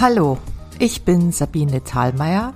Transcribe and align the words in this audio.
Hallo, 0.00 0.38
ich 0.78 1.02
bin 1.02 1.30
Sabine 1.30 1.84
Thalmeier 1.84 2.54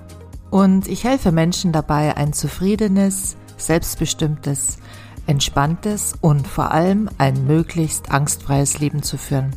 und 0.50 0.88
ich 0.88 1.04
helfe 1.04 1.30
Menschen 1.30 1.72
dabei, 1.72 2.16
ein 2.16 2.32
zufriedenes, 2.32 3.36
selbstbestimmtes, 3.58 4.78
entspanntes 5.26 6.14
und 6.22 6.48
vor 6.48 6.70
allem 6.70 7.10
ein 7.18 7.46
möglichst 7.46 8.10
angstfreies 8.10 8.78
Leben 8.78 9.02
zu 9.02 9.18
führen. 9.18 9.54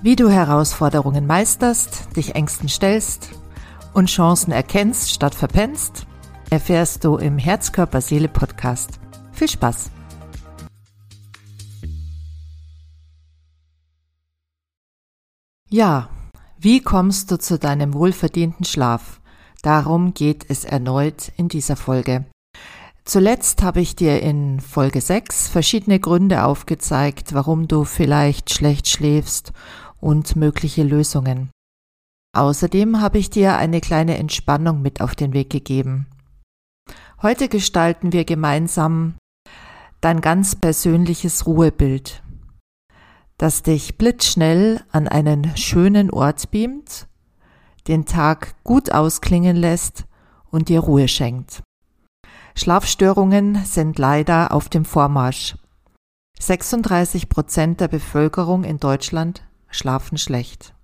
Wie 0.00 0.16
du 0.16 0.30
Herausforderungen 0.30 1.26
meisterst, 1.26 2.16
dich 2.16 2.34
Ängsten 2.34 2.70
stellst 2.70 3.28
und 3.92 4.06
Chancen 4.06 4.50
erkennst 4.50 5.12
statt 5.12 5.34
verpennst, 5.34 6.06
erfährst 6.48 7.04
du 7.04 7.18
im 7.18 7.36
Herzkörper-Seele-Podcast. 7.36 9.00
Viel 9.32 9.50
Spaß! 9.50 9.90
Ja, 15.68 16.08
wie 16.64 16.80
kommst 16.80 17.30
du 17.30 17.38
zu 17.38 17.58
deinem 17.58 17.92
wohlverdienten 17.92 18.64
Schlaf? 18.64 19.20
Darum 19.60 20.14
geht 20.14 20.46
es 20.48 20.64
erneut 20.64 21.30
in 21.36 21.48
dieser 21.48 21.76
Folge. 21.76 22.24
Zuletzt 23.04 23.62
habe 23.62 23.82
ich 23.82 23.96
dir 23.96 24.22
in 24.22 24.60
Folge 24.60 25.02
6 25.02 25.48
verschiedene 25.48 26.00
Gründe 26.00 26.44
aufgezeigt, 26.44 27.34
warum 27.34 27.68
du 27.68 27.84
vielleicht 27.84 28.50
schlecht 28.50 28.88
schläfst 28.88 29.52
und 30.00 30.36
mögliche 30.36 30.84
Lösungen. 30.84 31.50
Außerdem 32.34 33.02
habe 33.02 33.18
ich 33.18 33.28
dir 33.28 33.58
eine 33.58 33.82
kleine 33.82 34.16
Entspannung 34.16 34.80
mit 34.80 35.02
auf 35.02 35.14
den 35.14 35.34
Weg 35.34 35.50
gegeben. 35.50 36.06
Heute 37.20 37.50
gestalten 37.50 38.14
wir 38.14 38.24
gemeinsam 38.24 39.16
dein 40.00 40.22
ganz 40.22 40.56
persönliches 40.56 41.46
Ruhebild, 41.46 42.22
das 43.38 43.62
dich 43.62 43.98
blitzschnell 43.98 44.82
an 44.90 45.08
einen 45.08 45.56
schönen 45.56 46.10
Ort 46.10 46.50
beamt, 46.50 47.08
den 47.88 48.06
Tag 48.06 48.54
gut 48.64 48.92
ausklingen 48.92 49.56
lässt 49.56 50.04
und 50.50 50.68
dir 50.68 50.80
Ruhe 50.80 51.08
schenkt. 51.08 51.62
Schlafstörungen 52.54 53.64
sind 53.64 53.98
leider 53.98 54.52
auf 54.52 54.68
dem 54.68 54.84
Vormarsch. 54.84 55.56
36 56.38 57.28
Prozent 57.28 57.80
der 57.80 57.88
Bevölkerung 57.88 58.64
in 58.64 58.78
Deutschland 58.78 59.42
schlafen 59.68 60.18
schlecht. 60.18 60.74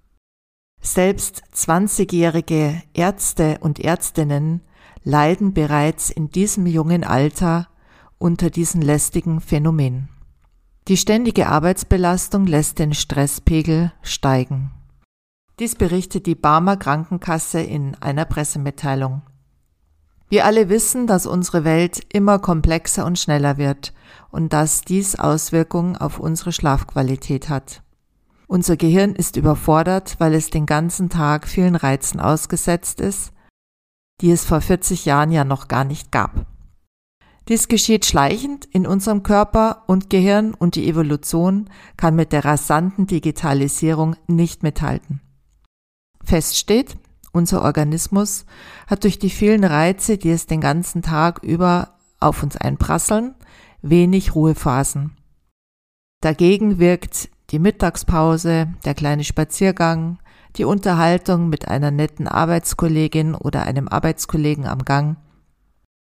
Selbst 0.83 1.43
20-jährige 1.55 2.83
Ärzte 2.95 3.59
und 3.61 3.79
Ärztinnen 3.79 4.63
leiden 5.05 5.53
bereits 5.53 6.11
in 6.11 6.31
diesem 6.31 6.67
jungen 6.67 7.05
Alter 7.05 7.69
unter 8.19 8.51
diesen 8.51 8.83
lästigen 8.83 9.41
Phänomen. 9.41 10.09
Die 10.91 10.97
ständige 10.97 11.47
Arbeitsbelastung 11.47 12.49
lässt 12.49 12.81
den 12.81 12.95
Stresspegel 12.95 13.93
steigen. 14.03 14.73
Dies 15.61 15.77
berichtet 15.77 16.27
die 16.27 16.35
Barmer 16.35 16.77
Krankenkasse 16.77 17.61
in 17.61 17.95
einer 18.01 18.25
Pressemitteilung. 18.25 19.23
Wir 20.31 20.45
alle 20.45 20.69
wissen, 20.69 21.07
dass 21.07 21.27
unsere 21.27 21.63
Welt 21.63 22.01
immer 22.13 22.41
komplexer 22.41 23.07
und 23.07 23.21
schneller 23.21 23.57
wird 23.57 23.95
und 24.33 24.53
dass 24.53 24.83
dies 24.83 25.15
Auswirkungen 25.15 25.97
auf 25.97 26.19
unsere 26.19 26.51
Schlafqualität 26.51 27.49
hat. 27.49 27.85
Unser 28.49 28.77
Gehirn 28.77 29.15
ist 29.15 29.37
überfordert, 29.37 30.17
weil 30.19 30.35
es 30.35 30.51
den 30.51 30.67
ganzen 30.67 31.09
Tag 31.09 31.47
vielen 31.47 31.77
Reizen 31.77 32.19
ausgesetzt 32.19 33.01
ist, 33.01 33.33
die 34.23 34.33
es 34.33 34.45
vor 34.45 34.61
40 34.61 35.05
Jahren 35.05 35.31
ja 35.31 35.45
noch 35.45 35.69
gar 35.69 35.85
nicht 35.85 36.11
gab. 36.11 36.50
Dies 37.49 37.69
geschieht 37.69 38.05
schleichend 38.05 38.67
in 38.67 38.87
unserem 38.87 39.23
Körper 39.23 39.83
und 39.87 40.11
Gehirn 40.11 40.55
und 40.55 40.77
die 40.77 40.89
Evolution 40.89 41.69
kann 41.97 42.15
mit 42.15 42.33
der 42.33 42.45
rasanten 42.45 43.07
Digitalisierung 43.07 44.17
nicht 44.29 44.63
mithalten. 44.63 45.21
Fest 46.23 46.59
steht, 46.59 46.97
unser 47.33 47.63
Organismus 47.63 48.45
hat 48.87 49.05
durch 49.05 49.19
die 49.19 49.31
vielen 49.31 49.65
Reize, 49.65 50.19
die 50.19 50.31
es 50.31 50.47
den 50.47 50.61
ganzen 50.61 51.03
Tag 51.03 51.43
über 51.43 51.97
auf 52.21 52.43
uns 52.43 52.57
einprasseln, 52.57 53.35
wenig 53.83 54.35
Ruhephasen. 54.35 55.17
Dagegen 56.21 56.79
wirkt 56.79 57.31
die 57.51 57.59
Mittagspause, 57.59 58.69
der 58.85 58.95
kleine 58.95 59.25
Spaziergang, 59.25 60.19
die 60.57 60.65
Unterhaltung 60.65 61.49
mit 61.49 61.69
einer 61.69 61.91
netten 61.91 62.29
Arbeitskollegin 62.29 63.35
oder 63.35 63.63
einem 63.63 63.89
Arbeitskollegen 63.89 64.67
am 64.67 64.85
Gang, 64.85 65.17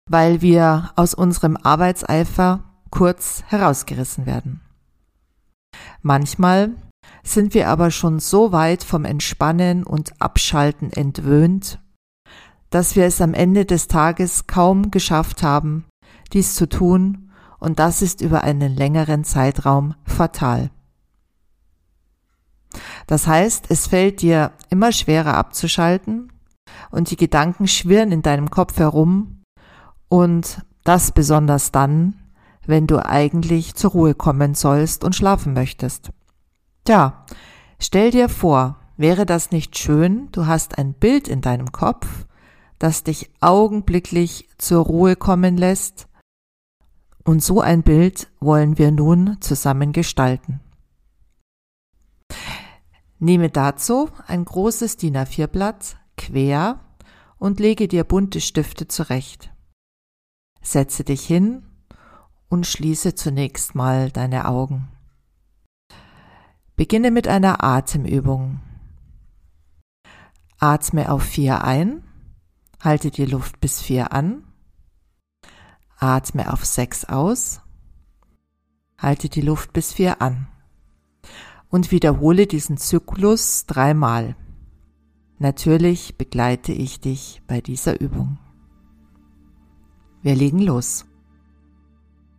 weil 0.08 0.40
wir 0.40 0.92
aus 0.96 1.14
unserem 1.14 1.56
Arbeitseifer 1.56 2.64
kurz 2.90 3.42
herausgerissen 3.46 4.26
werden. 4.26 4.60
Manchmal 6.02 6.70
sind 7.22 7.54
wir 7.54 7.68
aber 7.68 7.90
schon 7.90 8.18
so 8.18 8.52
weit 8.52 8.84
vom 8.84 9.04
Entspannen 9.04 9.84
und 9.84 10.20
Abschalten 10.20 10.92
entwöhnt, 10.92 11.80
dass 12.70 12.96
wir 12.96 13.04
es 13.04 13.20
am 13.20 13.34
Ende 13.34 13.64
des 13.64 13.86
Tages 13.86 14.46
kaum 14.46 14.90
geschafft 14.90 15.42
haben, 15.42 15.84
dies 16.32 16.54
zu 16.54 16.68
tun, 16.68 17.30
und 17.58 17.78
das 17.78 18.02
ist 18.02 18.20
über 18.20 18.42
einen 18.42 18.74
längeren 18.74 19.22
Zeitraum 19.22 19.94
fatal. 20.04 20.70
Das 23.06 23.26
heißt, 23.26 23.66
es 23.68 23.86
fällt 23.86 24.22
dir 24.22 24.52
immer 24.68 24.90
schwerer 24.90 25.34
abzuschalten 25.34 26.32
und 26.90 27.10
die 27.10 27.16
Gedanken 27.16 27.68
schwirren 27.68 28.10
in 28.10 28.22
deinem 28.22 28.50
Kopf 28.50 28.78
herum 28.78 29.41
und 30.12 30.60
das 30.84 31.12
besonders 31.12 31.72
dann, 31.72 32.16
wenn 32.66 32.86
du 32.86 33.02
eigentlich 33.02 33.74
zur 33.76 33.92
Ruhe 33.92 34.14
kommen 34.14 34.54
sollst 34.54 35.04
und 35.04 35.16
schlafen 35.16 35.54
möchtest. 35.54 36.10
Tja, 36.84 37.24
stell 37.78 38.10
dir 38.10 38.28
vor, 38.28 38.76
wäre 38.98 39.24
das 39.24 39.52
nicht 39.52 39.78
schön, 39.78 40.28
du 40.30 40.46
hast 40.46 40.76
ein 40.76 40.92
Bild 40.92 41.28
in 41.28 41.40
deinem 41.40 41.72
Kopf, 41.72 42.26
das 42.78 43.04
dich 43.04 43.30
augenblicklich 43.40 44.50
zur 44.58 44.84
Ruhe 44.84 45.16
kommen 45.16 45.56
lässt, 45.56 46.08
und 47.24 47.42
so 47.42 47.62
ein 47.62 47.82
Bild 47.82 48.30
wollen 48.38 48.76
wir 48.76 48.90
nun 48.90 49.38
zusammen 49.40 49.92
gestalten. 49.92 50.60
Nehme 53.18 53.48
dazu 53.48 54.10
ein 54.26 54.44
großes 54.44 54.98
DIN 54.98 55.16
A4-Blatt 55.16 55.96
quer 56.18 56.80
und 57.38 57.60
lege 57.60 57.88
dir 57.88 58.04
bunte 58.04 58.42
Stifte 58.42 58.88
zurecht. 58.88 59.51
Setze 60.62 61.04
dich 61.04 61.26
hin 61.26 61.64
und 62.48 62.66
schließe 62.66 63.14
zunächst 63.14 63.74
mal 63.74 64.10
deine 64.10 64.46
Augen. 64.46 64.88
Beginne 66.76 67.10
mit 67.10 67.28
einer 67.28 67.62
Atemübung. 67.62 68.60
Atme 70.58 71.10
auf 71.10 71.24
vier 71.24 71.64
ein, 71.64 72.04
halte 72.80 73.10
die 73.10 73.26
Luft 73.26 73.60
bis 73.60 73.80
vier 73.80 74.12
an, 74.12 74.44
atme 75.98 76.52
auf 76.52 76.64
sechs 76.64 77.04
aus, 77.04 77.60
halte 78.96 79.28
die 79.28 79.40
Luft 79.40 79.72
bis 79.72 79.92
vier 79.92 80.22
an 80.22 80.46
und 81.68 81.90
wiederhole 81.90 82.46
diesen 82.46 82.76
Zyklus 82.76 83.66
dreimal. 83.66 84.36
Natürlich 85.38 86.16
begleite 86.16 86.72
ich 86.72 87.00
dich 87.00 87.42
bei 87.48 87.60
dieser 87.60 88.00
Übung. 88.00 88.38
Wir 90.22 90.36
legen 90.36 90.60
los. 90.60 91.04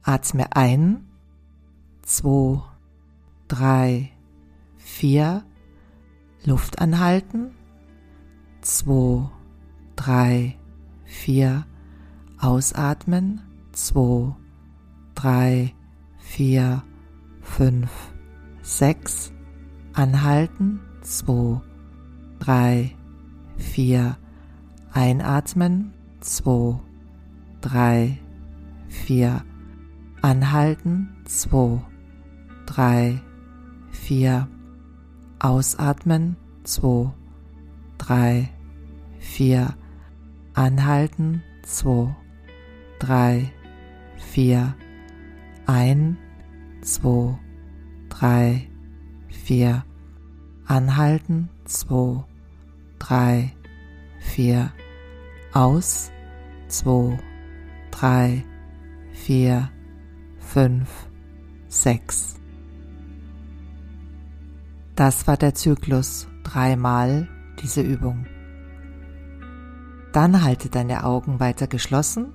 Atme 0.03 0.55
ein, 0.55 1.05
zwei, 2.01 2.61
drei, 3.49 4.11
vier, 4.77 5.43
Luft 6.45 6.79
anhalten, 6.79 7.51
zwei, 8.61 9.29
drei, 9.97 10.57
vier, 11.03 11.65
ausatmen, 12.39 13.41
zwei, 13.73 14.33
drei, 15.15 15.73
vier, 16.19 16.83
fünf, 17.41 17.91
sechs, 18.61 19.33
anhalten, 19.93 20.79
zwei, 21.01 21.61
drei, 22.39 22.95
vier, 23.57 24.17
einatmen, 24.91 25.93
zwei, 26.21 26.79
drei, 27.63 28.19
vier, 28.89 29.41
anhalten, 30.21 31.15
zwei, 31.23 31.81
drei, 32.65 33.21
vier, 33.89 34.49
ausatmen, 35.39 36.35
zwei, 36.63 37.13
drei, 37.97 38.49
vier, 39.17 39.75
anhalten, 40.53 41.41
zwei, 41.63 42.13
drei, 42.99 43.53
vier, 44.17 44.75
ein, 45.65 46.17
zwei, 46.81 47.39
drei, 48.09 48.69
vier, 49.29 49.85
anhalten, 50.65 51.49
zwei, 51.63 52.25
drei, 52.99 53.53
vier, 54.19 54.73
aus, 55.53 56.11
zwei, 56.67 57.17
drei, 57.93 58.43
vier, 59.11 59.69
fünf, 60.39 60.89
sechs. 61.67 62.39
Das 64.95 65.27
war 65.27 65.37
der 65.37 65.53
Zyklus. 65.53 66.27
dreimal 66.43 67.29
diese 67.61 67.81
Übung. 67.81 68.25
Dann 70.11 70.43
halte 70.43 70.69
deine 70.69 71.05
Augen 71.05 71.39
weiter 71.39 71.67
geschlossen 71.67 72.33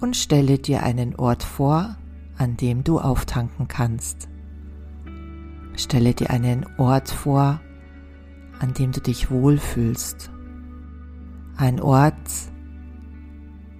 und 0.00 0.16
stelle 0.16 0.58
dir 0.58 0.82
einen 0.82 1.16
Ort 1.16 1.42
vor, 1.42 1.96
an 2.36 2.56
dem 2.56 2.84
du 2.84 3.00
auftanken 3.00 3.66
kannst. 3.66 4.28
Stelle 5.76 6.14
dir 6.14 6.30
einen 6.30 6.66
Ort 6.76 7.08
vor, 7.08 7.60
an 8.60 8.74
dem 8.74 8.92
du 8.92 9.00
dich 9.00 9.30
wohlfühlst. 9.30 10.30
Ein 11.56 11.80
Ort, 11.80 12.28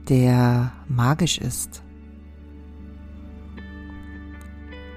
der 0.08 0.72
magisch 0.88 1.38
ist. 1.38 1.82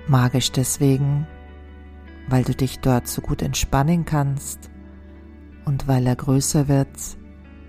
Magisch 0.07 0.51
deswegen, 0.51 1.27
weil 2.29 2.43
du 2.43 2.53
dich 2.53 2.79
dort 2.79 3.07
so 3.07 3.21
gut 3.21 3.41
entspannen 3.41 4.05
kannst 4.05 4.69
und 5.65 5.87
weil 5.87 6.07
er 6.07 6.15
größer 6.15 6.67
wird, 6.67 6.89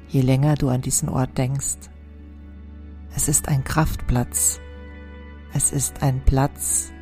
je 0.08 0.20
länger 0.20 0.55
du 0.55 0.69
an 0.69 0.81
diesen 0.81 1.08
Ort 1.08 1.37
denkst. 1.37 1.79
Es 3.14 3.29
ist 3.29 3.49
ein 3.49 3.64
Kraftplatz. 3.64 4.61
Es 5.52 5.73
ist 5.73 6.02
ein 6.02 6.23
Platz, 6.25 6.93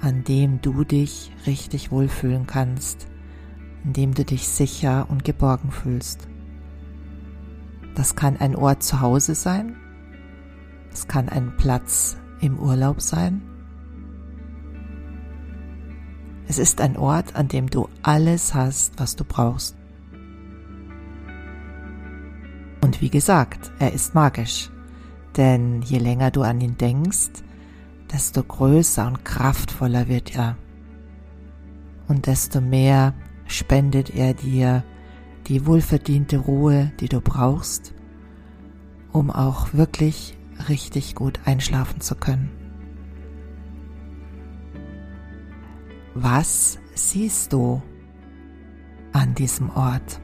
an 0.00 0.24
dem 0.24 0.60
du 0.60 0.84
dich 0.84 1.32
richtig 1.46 1.90
wohlfühlen 1.90 2.46
kannst, 2.46 3.08
in 3.84 3.92
dem 3.92 4.14
du 4.14 4.24
dich 4.24 4.48
sicher 4.48 5.06
und 5.08 5.24
geborgen 5.24 5.70
fühlst. 5.70 6.28
Das 7.98 8.14
kann 8.14 8.36
ein 8.36 8.54
Ort 8.54 8.84
zu 8.84 9.00
Hause 9.00 9.34
sein, 9.34 9.74
es 10.92 11.08
kann 11.08 11.28
ein 11.28 11.56
Platz 11.56 12.16
im 12.40 12.56
Urlaub 12.56 13.00
sein, 13.00 13.42
es 16.46 16.60
ist 16.60 16.80
ein 16.80 16.96
Ort, 16.96 17.34
an 17.34 17.48
dem 17.48 17.68
du 17.68 17.88
alles 18.04 18.54
hast, 18.54 19.00
was 19.00 19.16
du 19.16 19.24
brauchst. 19.24 19.76
Und 22.82 23.00
wie 23.00 23.10
gesagt, 23.10 23.72
er 23.80 23.92
ist 23.92 24.14
magisch, 24.14 24.70
denn 25.36 25.82
je 25.82 25.98
länger 25.98 26.30
du 26.30 26.42
an 26.42 26.60
ihn 26.60 26.78
denkst, 26.78 27.42
desto 28.12 28.44
größer 28.44 29.08
und 29.08 29.24
kraftvoller 29.24 30.06
wird 30.06 30.36
er. 30.36 30.56
Und 32.06 32.28
desto 32.28 32.60
mehr 32.60 33.12
spendet 33.48 34.14
er 34.14 34.34
dir 34.34 34.84
die 35.48 35.64
wohlverdiente 35.66 36.38
Ruhe, 36.38 36.92
die 37.00 37.08
du 37.08 37.20
brauchst, 37.22 37.94
um 39.12 39.30
auch 39.30 39.72
wirklich 39.72 40.36
richtig 40.68 41.14
gut 41.14 41.40
einschlafen 41.46 42.00
zu 42.02 42.14
können. 42.14 42.50
Was 46.14 46.78
siehst 46.94 47.52
du 47.52 47.80
an 49.12 49.34
diesem 49.34 49.70
Ort? 49.70 50.20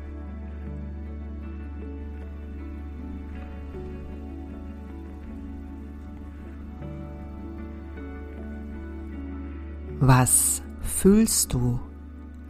Was 10.01 10.63
fühlst 10.83 11.55
du 11.55 11.81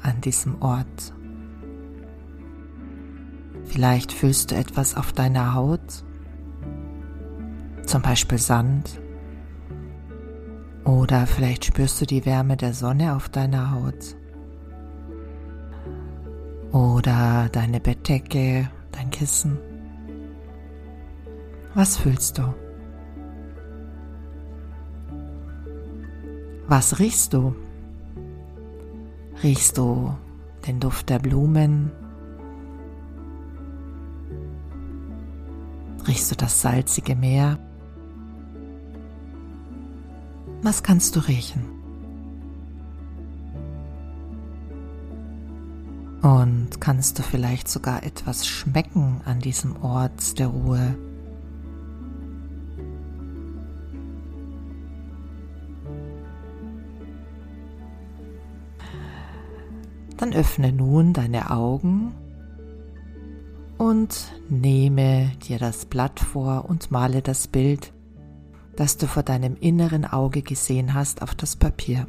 an 0.02 0.20
diesem 0.22 0.60
Ort? 0.60 1.14
Vielleicht 3.74 4.12
fühlst 4.12 4.52
du 4.52 4.54
etwas 4.54 4.96
auf 4.96 5.12
deiner 5.12 5.52
Haut, 5.52 6.04
zum 7.84 8.02
Beispiel 8.02 8.38
Sand 8.38 9.00
oder 10.84 11.26
vielleicht 11.26 11.64
spürst 11.64 12.00
du 12.00 12.06
die 12.06 12.24
Wärme 12.24 12.56
der 12.56 12.72
Sonne 12.72 13.16
auf 13.16 13.28
deiner 13.28 13.72
Haut. 13.72 14.14
Oder 16.70 17.48
deine 17.50 17.80
Bettdecke, 17.80 18.70
dein 18.92 19.10
Kissen. 19.10 19.58
Was 21.74 21.96
fühlst 21.96 22.38
du? 22.38 22.54
Was 26.68 27.00
riechst 27.00 27.32
du? 27.32 27.56
Riechst 29.42 29.78
du 29.78 30.14
den 30.64 30.78
Duft 30.78 31.10
der 31.10 31.18
Blumen? 31.18 31.90
Riechst 36.06 36.30
du 36.30 36.34
das 36.36 36.60
salzige 36.60 37.16
Meer? 37.16 37.58
Was 40.62 40.82
kannst 40.82 41.16
du 41.16 41.20
riechen? 41.20 41.62
Und 46.22 46.80
kannst 46.80 47.18
du 47.18 47.22
vielleicht 47.22 47.68
sogar 47.68 48.02
etwas 48.02 48.46
schmecken 48.46 49.20
an 49.24 49.40
diesem 49.40 49.82
Ort 49.82 50.38
der 50.38 50.48
Ruhe? 50.48 50.96
Dann 60.16 60.32
öffne 60.32 60.72
nun 60.72 61.12
deine 61.12 61.50
Augen 61.50 62.14
und 63.84 64.32
nehme 64.48 65.32
dir 65.48 65.58
das 65.58 65.86
Blatt 65.86 66.20
vor 66.20 66.66
und 66.68 66.90
male 66.90 67.22
das 67.22 67.48
Bild 67.48 67.92
das 68.76 68.96
du 68.96 69.06
vor 69.06 69.22
deinem 69.22 69.56
inneren 69.56 70.04
Auge 70.04 70.42
gesehen 70.42 70.94
hast, 70.94 71.22
auf 71.22 71.34
das 71.34 71.56
Papier. 71.56 72.06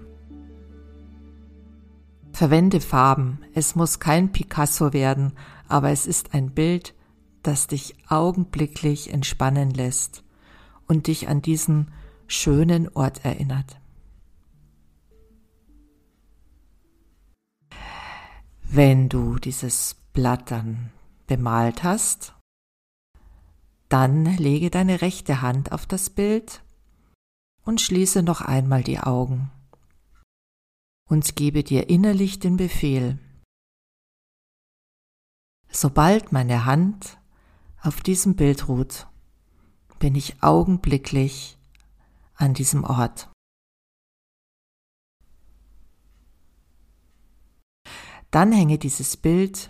Verwende 2.31 2.81
Farben. 2.81 3.39
Es 3.53 3.75
muss 3.75 3.99
kein 3.99 4.31
Picasso 4.31 4.93
werden, 4.93 5.33
aber 5.67 5.91
es 5.91 6.05
ist 6.05 6.33
ein 6.33 6.51
Bild, 6.51 6.93
das 7.43 7.67
dich 7.67 7.95
augenblicklich 8.09 9.13
entspannen 9.13 9.71
lässt 9.71 10.23
und 10.87 11.07
dich 11.07 11.27
an 11.27 11.41
diesen 11.41 11.91
schönen 12.27 12.89
Ort 12.89 13.23
erinnert. 13.23 13.79
Wenn 18.63 19.07
du 19.07 19.35
dieses 19.35 19.95
Blatt 20.11 20.51
dann 20.51 20.91
bemalt 21.27 21.83
hast, 21.83 22.33
dann 23.89 24.25
lege 24.37 24.69
deine 24.69 25.01
rechte 25.01 25.41
Hand 25.41 25.71
auf 25.71 25.85
das 25.85 26.09
Bild 26.09 26.63
und 27.63 27.81
schließe 27.81 28.23
noch 28.23 28.41
einmal 28.41 28.83
die 28.83 28.99
Augen 28.99 29.51
und 31.09 31.35
gebe 31.35 31.63
dir 31.63 31.89
innerlich 31.89 32.39
den 32.39 32.57
Befehl. 32.57 33.19
Sobald 35.69 36.31
meine 36.31 36.65
Hand 36.65 37.17
auf 37.81 38.01
diesem 38.01 38.35
Bild 38.35 38.67
ruht, 38.67 39.07
bin 39.99 40.15
ich 40.15 40.41
augenblicklich 40.41 41.57
an 42.35 42.53
diesem 42.53 42.83
Ort. 42.83 43.29
Dann 48.31 48.51
hänge 48.51 48.77
dieses 48.77 49.15
Bild 49.15 49.69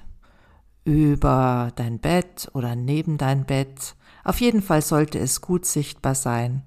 über 0.86 1.72
dein 1.75 2.00
Bett 2.00 2.50
oder 2.54 2.75
neben 2.75 3.18
dein 3.18 3.46
Bett 3.46 3.96
auf 4.25 4.42
jeden 4.42 4.63
Fall 4.63 4.82
sollte 4.82 5.20
es 5.20 5.39
gut 5.39 5.65
sichtbar 5.65 6.15
sein. 6.15 6.63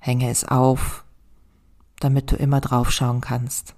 Hänge 0.00 0.30
es 0.30 0.44
auf, 0.44 1.04
damit 2.00 2.32
du 2.32 2.36
immer 2.36 2.60
drauf 2.60 2.90
schauen 2.90 3.20
kannst. 3.20 3.76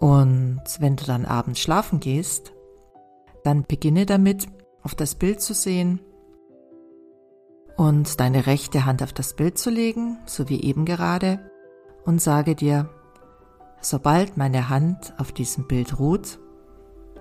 Und 0.00 0.62
wenn 0.78 0.96
du 0.96 1.04
dann 1.04 1.26
abends 1.26 1.60
schlafen 1.60 2.00
gehst, 2.00 2.52
dann 3.44 3.64
beginne 3.64 4.06
damit, 4.06 4.48
auf 4.82 4.94
das 4.94 5.14
Bild 5.14 5.40
zu 5.40 5.52
sehen 5.52 6.00
und 7.76 8.18
deine 8.20 8.46
rechte 8.46 8.86
Hand 8.86 9.02
auf 9.02 9.12
das 9.12 9.34
Bild 9.34 9.58
zu 9.58 9.68
legen, 9.68 10.18
so 10.24 10.48
wie 10.48 10.62
eben 10.62 10.84
gerade, 10.84 11.50
und 12.04 12.20
sage 12.22 12.54
dir, 12.54 12.88
sobald 13.80 14.36
meine 14.36 14.68
Hand 14.68 15.12
auf 15.18 15.32
diesem 15.32 15.66
Bild 15.66 15.98
ruht, 15.98 16.38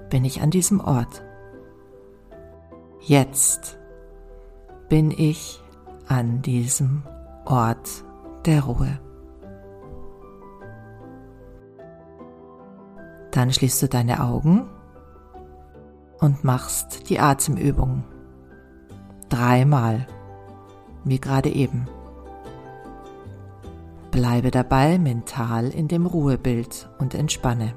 bin 0.10 0.26
ich 0.26 0.42
an 0.42 0.52
diesem 0.52 0.80
Ort. 0.80 1.24
Jetzt 3.02 3.78
bin 4.90 5.12
ich 5.12 5.62
an 6.08 6.42
diesem 6.42 7.04
Ort 7.46 8.04
der 8.46 8.64
Ruhe. 8.64 9.00
Dann 13.32 13.52
schließt 13.52 13.84
du 13.84 13.90
deine 13.90 14.24
Augen 14.24 14.70
und 16.20 16.44
machst 16.44 17.10
die 17.10 17.20
Atemübung. 17.20 18.04
Dreimal, 19.30 20.08
wie 21.04 21.20
gerade 21.20 21.50
eben. 21.50 21.88
Bleibe 24.12 24.52
dabei 24.52 24.98
mental 24.98 25.70
in 25.70 25.90
dem 25.90 26.06
Ruhebild 26.06 26.90
und 27.00 27.14
entspanne. 27.14 27.74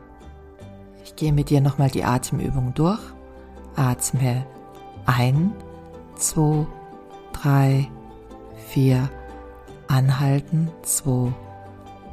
Ich 1.04 1.16
gehe 1.16 1.32
mit 1.32 1.50
dir 1.50 1.60
nochmal 1.60 1.90
die 1.90 2.04
Atemübung 2.04 2.74
durch. 2.74 3.00
Atme 3.76 4.46
ein, 5.06 5.52
zwei, 6.16 6.66
drei, 7.32 7.88
vier. 8.68 9.08
Anhalten. 9.88 10.70
Zwei, 10.82 11.32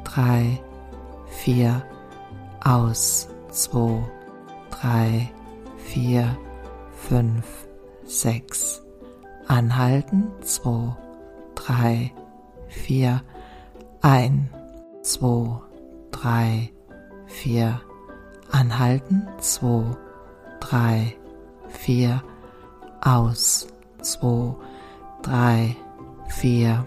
drei, 0.04 0.60
vier. 1.28 1.82
Aus. 2.64 3.28
zwei, 3.56 4.02
drei, 4.70 5.30
vier, 5.78 6.36
fünf, 7.08 7.66
sechs. 8.04 8.82
Anhalten, 9.48 10.30
zwei, 10.42 10.96
drei, 11.54 12.12
vier, 12.68 13.22
ein, 14.02 14.50
zwei, 15.02 15.60
drei, 16.10 16.70
vier. 17.26 17.80
Anhalten, 18.50 19.28
zwei, 19.38 19.84
drei, 20.60 21.16
vier. 21.68 22.22
Aus, 23.02 23.66
zwei, 24.00 24.54
drei, 25.22 25.76
vier, 26.28 26.84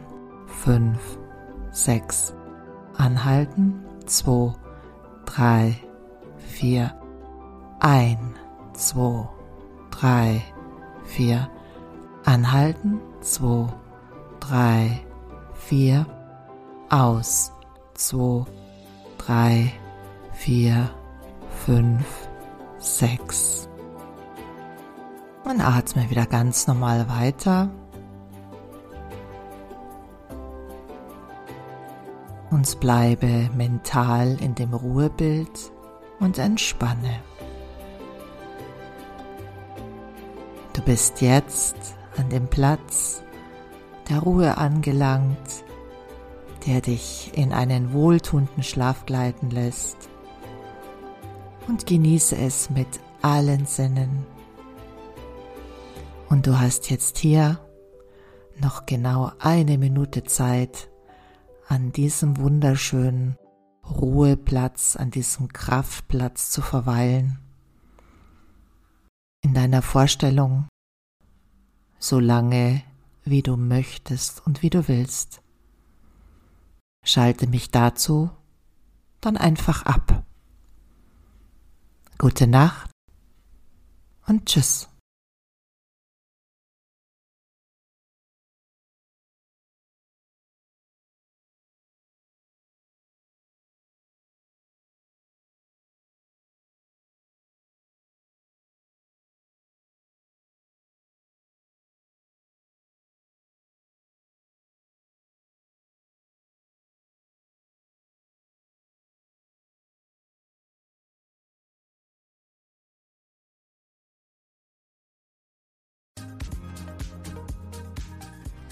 fünf, 0.47 1.17
sechs. 1.71 2.33
Anhalten, 2.97 3.85
zwei, 4.05 4.53
drei, 5.25 5.75
vier. 6.37 6.93
Ein, 7.79 8.35
zwei, 8.73 9.27
drei, 9.91 10.41
vier. 11.05 11.49
Anhalten, 12.25 12.99
zwei, 13.21 13.67
drei, 14.39 15.01
vier. 15.53 16.05
Aus, 16.89 17.51
zwei, 17.93 18.45
drei, 19.17 19.71
vier, 20.33 20.89
fünf, 21.69 22.27
sechs. 22.79 23.69
Und 25.43 25.61
atme 25.61 26.09
wieder 26.09 26.25
ganz 26.25 26.65
normal 26.65 27.07
weiter. 27.07 27.69
Und 32.49 32.79
bleibe 32.79 33.51
mental 33.55 34.35
in 34.41 34.55
dem 34.55 34.73
Ruhebild 34.73 35.71
und 36.19 36.39
entspanne. 36.39 37.19
Du 40.73 40.81
bist 40.81 41.21
jetzt 41.21 41.75
an 42.17 42.29
dem 42.29 42.47
Platz 42.47 43.21
der 44.09 44.21
Ruhe 44.21 44.57
angelangt, 44.57 45.63
der 46.65 46.81
dich 46.81 47.29
in 47.35 47.53
einen 47.53 47.93
wohltuenden 47.93 48.63
Schlaf 48.63 49.05
gleiten 49.05 49.51
lässt 49.51 50.09
und 51.69 51.85
genieße 51.85 52.35
es 52.35 52.71
mit 52.71 52.99
allen 53.21 53.67
Sinnen. 53.67 54.25
Und 56.27 56.47
du 56.47 56.59
hast 56.59 56.89
jetzt 56.89 57.19
hier 57.19 57.59
noch 58.59 58.87
genau 58.87 59.31
eine 59.39 59.77
Minute 59.77 60.23
Zeit, 60.23 60.89
an 61.67 61.91
diesem 61.91 62.37
wunderschönen 62.37 63.37
Ruheplatz, 63.87 64.95
an 64.95 65.11
diesem 65.11 65.53
Kraftplatz 65.53 66.49
zu 66.49 66.63
verweilen. 66.63 67.39
In 69.41 69.53
deiner 69.53 69.83
Vorstellung, 69.83 70.67
so 71.99 72.19
lange 72.19 72.81
wie 73.23 73.43
du 73.43 73.55
möchtest 73.57 74.45
und 74.45 74.63
wie 74.63 74.71
du 74.71 74.87
willst. 74.87 75.41
Schalte 77.05 77.47
mich 77.47 77.69
dazu 77.69 78.31
dann 79.21 79.37
einfach 79.37 79.85
ab. 79.85 80.18
Gute 82.21 82.47
Nacht 82.47 82.91
und 84.27 84.45
tschüss. 84.45 84.89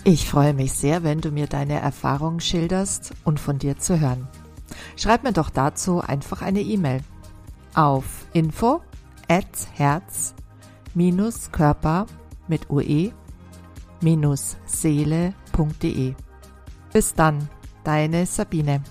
Ich 0.09 0.25
freue 0.25 0.53
mich 0.53 0.71
sehr, 0.71 1.03
wenn 1.03 1.19
du 1.19 1.31
mir 1.31 1.47
deine 1.47 1.81
Erfahrungen 1.81 2.39
schilderst 2.39 3.11
und 3.25 3.41
von 3.41 3.59
dir 3.59 3.77
zu 3.77 3.99
hören. 3.99 4.29
Schreib 4.95 5.23
mir 5.23 5.33
doch 5.33 5.49
dazu 5.49 5.99
einfach 5.99 6.41
eine 6.41 6.61
E-Mail 6.61 7.01
auf 7.73 8.05
info 8.31 8.79
at 9.27 9.67
herz 9.73 10.33
körper 11.51 12.05
mit 12.47 12.69
ue 12.69 13.11
seele.de. 14.65 16.13
Bis 16.93 17.13
dann, 17.13 17.49
deine 17.83 18.25
Sabine. 18.25 18.81